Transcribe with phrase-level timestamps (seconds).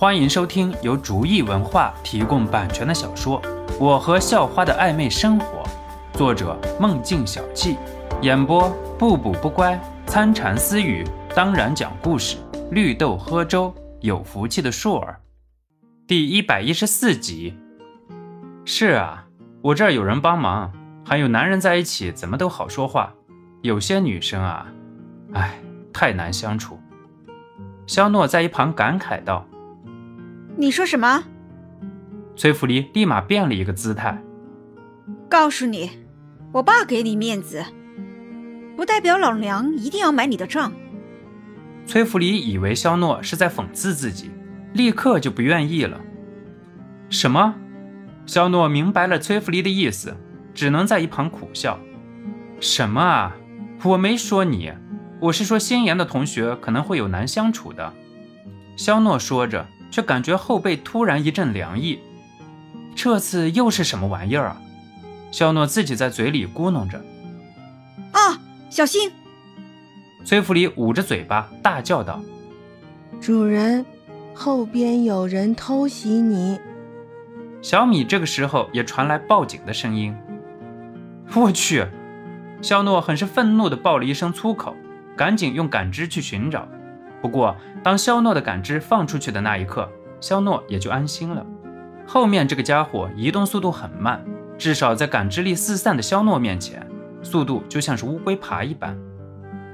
[0.00, 3.42] 欢迎收听由竹意文化提供版权的小说
[3.80, 5.64] 《我和校花的暧昧生活》，
[6.16, 7.76] 作者梦境小憩，
[8.22, 9.76] 演播不补不乖、
[10.06, 12.36] 参禅私语，当然讲故事，
[12.70, 15.18] 绿豆喝粥，有福气的硕儿，
[16.06, 17.58] 第一百一十四集。
[18.64, 19.26] 是啊，
[19.62, 20.72] 我这儿有人帮忙，
[21.04, 23.12] 还有男人在一起，怎么都好说话。
[23.62, 24.68] 有些女生啊，
[25.32, 25.58] 唉，
[25.92, 26.78] 太难相处。
[27.88, 29.44] 肖诺在一旁感慨道。
[30.60, 31.22] 你说什么？
[32.34, 34.20] 崔福离立马变了一个姿态。
[35.28, 35.88] 告诉你，
[36.50, 37.64] 我爸给你面子，
[38.76, 40.72] 不代表老娘一定要买你的账。
[41.86, 44.32] 崔福离以为肖诺是在讽刺自己，
[44.72, 46.00] 立刻就不愿意了。
[47.08, 47.54] 什么？
[48.26, 50.16] 肖诺明白了崔福离的意思，
[50.52, 51.78] 只能在一旁苦笑。
[52.58, 53.36] 什么啊？
[53.84, 54.72] 我没说你，
[55.20, 57.94] 我是说心妍的同学可能会有难相处的。
[58.76, 59.64] 肖诺说着。
[59.90, 61.98] 却感觉后背突然一阵凉意，
[62.94, 64.60] 这次又是什么玩意儿啊？
[65.30, 67.04] 肖诺自己在嘴里咕哝着
[68.12, 69.10] ：“啊，小心！”
[70.24, 72.20] 崔福礼捂着嘴巴大叫道
[73.20, 73.84] ：“主人，
[74.34, 76.58] 后边有人偷袭你！”
[77.60, 80.14] 小米这个时候也传来报警的声音。
[81.34, 81.86] 我去！
[82.62, 84.74] 肖诺很是愤怒地爆了一声粗口，
[85.16, 86.66] 赶紧用感知去寻找。
[87.20, 89.88] 不过，当肖诺的感知放出去的那一刻，
[90.20, 91.44] 肖诺也就安心了。
[92.06, 94.24] 后面这个家伙移动速度很慢，
[94.56, 96.86] 至少在感知力四散的肖诺面前，
[97.22, 98.96] 速度就像是乌龟爬一般。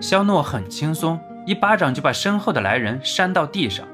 [0.00, 3.86] 肖诺很轻松，一巴掌就把身后的来人扇到地上。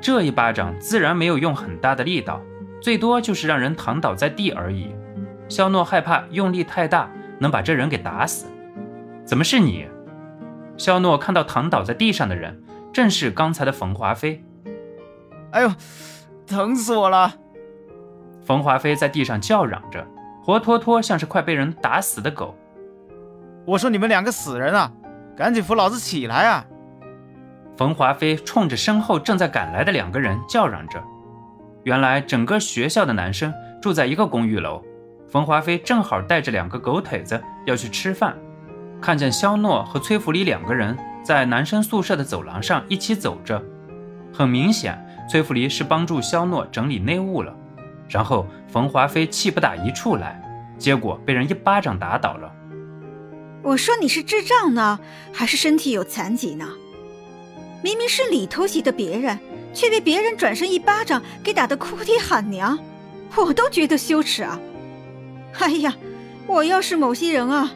[0.00, 2.40] 这一巴掌自然没有用很大的力道，
[2.80, 4.94] 最多就是让人躺倒在地而已。
[5.48, 8.46] 肖诺害怕用力太大能把这人给打死。
[9.24, 9.86] 怎么是你？
[10.76, 12.62] 肖诺看到躺倒在地上的人。
[12.98, 14.44] 正是刚才的冯华飞。
[15.52, 15.70] 哎呦，
[16.48, 17.32] 疼死我了！
[18.44, 20.04] 冯华飞在地上叫嚷着，
[20.42, 22.56] 活脱脱像是快被人打死的狗。
[23.64, 24.90] 我说你们两个死人啊，
[25.36, 26.66] 赶紧扶老子起来啊！
[27.76, 31.00] 冯华飞冲着身后正在赶来的两个人叫嚷着。
[31.84, 34.82] 原来整个学校的男生住在一个公寓楼，
[35.28, 38.36] 冯华飞正好带着两个狗腿子要去吃饭，
[39.00, 40.98] 看见肖诺和崔福礼两个人。
[41.22, 43.62] 在男生宿舍的走廊上一起走着，
[44.32, 44.98] 很明显，
[45.30, 47.54] 崔福离是帮助肖诺整理内务了。
[48.08, 50.40] 然后冯华飞气不打一处来，
[50.78, 52.50] 结果被人一巴掌打倒了。
[53.62, 54.98] 我说你是智障呢，
[55.32, 56.66] 还是身体有残疾呢？
[57.82, 59.38] 明明是你偷袭的别人，
[59.74, 62.78] 却被别人转身一巴掌给打得哭爹喊娘，
[63.36, 64.58] 我都觉得羞耻啊！
[65.58, 65.94] 哎呀，
[66.46, 67.70] 我要是某些人啊，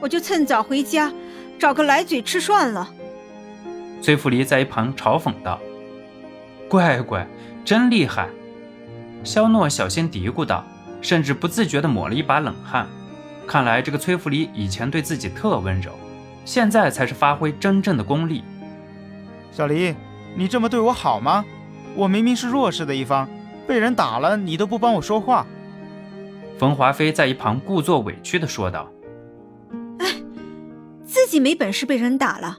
[0.00, 1.12] 我就趁早回家。
[1.58, 2.90] 找个来嘴吃算了。
[4.02, 5.58] 崔福离在一旁嘲讽道
[6.68, 7.26] ：“乖乖，
[7.64, 8.28] 真厉害。”
[9.24, 10.64] 肖诺小心嘀咕道，
[11.00, 12.86] 甚至不自觉地抹了一把冷汗。
[13.46, 15.92] 看来这个崔福离以前对自己特温柔，
[16.44, 18.44] 现在才是发挥真正的功力。
[19.50, 19.94] 小黎，
[20.36, 21.44] 你这么对我好吗？
[21.94, 23.28] 我明明是弱势的一方，
[23.66, 25.46] 被人打了，你都不帮我说话。
[26.58, 28.90] 冯华飞在一旁故作委屈地说道。
[31.24, 32.58] 自己没本事被人打了，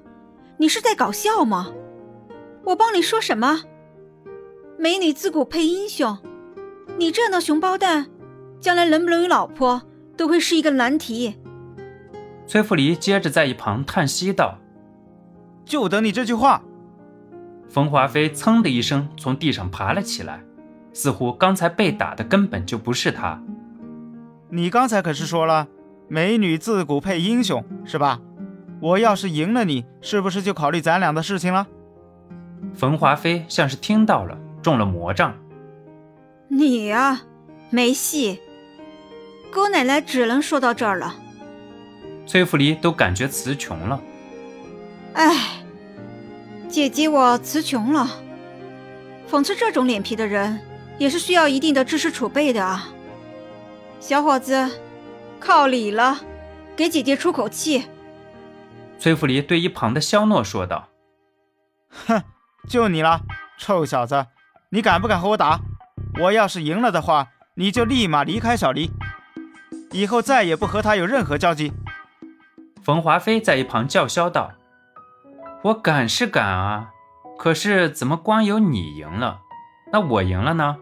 [0.57, 1.71] 你是在搞笑吗？
[2.63, 3.61] 我帮你说什么？
[4.75, 6.17] 美女自古配英雄，
[6.97, 8.07] 你这样的熊包蛋，
[8.59, 9.83] 将来能不能有老婆
[10.17, 11.37] 都会是一个难题。
[12.47, 14.57] 崔福离接着在一旁叹息道
[15.63, 16.63] ：“就等你这句话。”
[17.69, 20.43] 冯华飞噌的一声从地上爬了起来，
[20.91, 23.39] 似乎刚才被打的根本就不是他。
[24.49, 25.67] 你刚才可是说了，
[26.07, 28.19] 美女自古配英雄，是吧？
[28.85, 31.65] 我要是赢了你，是不是就考虑咱俩的事情了？
[32.75, 35.35] 冯华飞像是听到了，中了魔杖。
[36.49, 37.23] 你呀，
[37.71, 38.39] 没戏。
[39.51, 41.15] 姑奶奶只能说到这儿了。
[42.27, 43.99] 崔福离都感觉词穷了。
[45.13, 45.35] 哎，
[46.69, 48.07] 姐姐我词穷了。
[49.27, 50.59] 讽刺这种脸皮的人，
[50.99, 52.87] 也是需要一定的知识储备的啊。
[53.99, 54.69] 小伙子，
[55.39, 56.19] 靠你了，
[56.75, 57.85] 给姐姐出口气。
[58.97, 60.87] 崔福离对一旁的肖诺说道
[62.07, 62.23] ：“哼，
[62.67, 63.21] 就你了，
[63.59, 64.27] 臭小子，
[64.71, 65.59] 你敢不敢和我打？
[66.21, 68.91] 我要是赢了的话，你就立马离开小黎，
[69.91, 71.71] 以后再也不和他有任何交集。”
[72.81, 74.53] 冯华飞在一旁叫嚣道
[75.65, 76.89] ：“我敢是敢啊，
[77.37, 79.41] 可是怎么光有你赢了，
[79.91, 80.77] 那我赢了呢？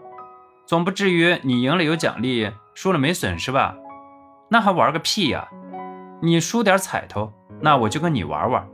[0.65, 3.75] 总不至于你赢了有奖励，输了没损失吧？
[4.49, 5.49] 那还玩个屁呀！
[6.21, 7.33] 你输点彩头。”
[7.63, 8.67] 那我就跟你玩玩。”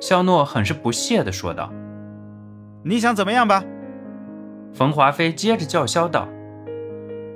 [0.00, 1.72] 肖诺很是不屑地说道。
[2.84, 3.64] “你想怎么样吧？
[4.74, 6.26] 冯华飞接着叫嚣道：“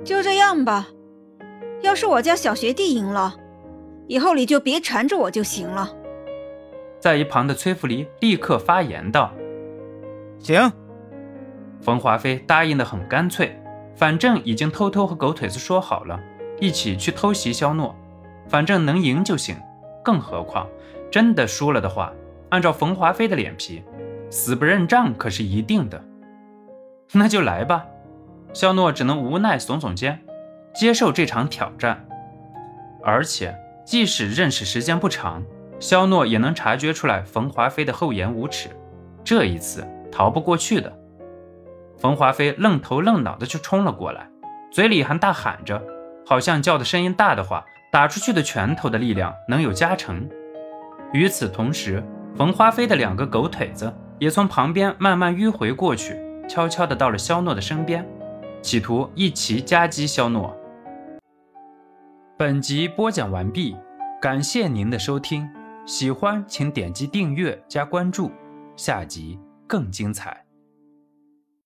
[0.03, 0.87] 就这样吧，
[1.81, 3.33] 要是我家小学弟赢了，
[4.07, 5.89] 以后你就别缠着我就行了。”
[6.99, 9.31] 在一旁的崔福离立刻发言道
[10.37, 10.69] ：“行。”
[11.81, 13.57] 冯华飞答应的很干脆，
[13.95, 16.19] 反正已经偷偷和狗腿子说好了，
[16.59, 17.95] 一起去偷袭肖诺，
[18.49, 19.55] 反正能赢就行。
[20.03, 20.67] 更何况
[21.11, 22.13] 真的输了的话，
[22.49, 23.83] 按照冯华飞的脸皮，
[24.29, 26.03] 死不认账可是一定的。
[27.13, 27.85] 那就来吧，
[28.53, 30.21] 肖诺只能无奈耸耸肩，
[30.73, 32.05] 接受这场挑战。
[33.03, 33.55] 而且，
[33.85, 35.43] 即使认识时间不长，
[35.79, 38.69] 肖诺也能察觉出来冯华飞的厚颜无耻，
[39.23, 40.93] 这一次逃不过去的。
[41.97, 44.29] 冯华飞愣头愣脑的就冲了过来，
[44.71, 45.81] 嘴里还大喊着，
[46.25, 50.29] 好像叫的声音大的话，打出去的拳头的力量能有加成。
[51.11, 52.03] 与此同时，
[52.35, 56.19] 冯花飞的两个狗腿子也从旁边慢慢迂回过去。
[56.47, 58.03] 悄悄地到了肖诺的身边，
[58.59, 60.55] 企图一齐夹击肖诺。
[62.39, 63.75] 本集播讲完毕，
[64.19, 65.47] 感谢您的收听，
[65.85, 68.31] 喜欢请点击订阅加关注，
[68.75, 70.48] 下集更精彩。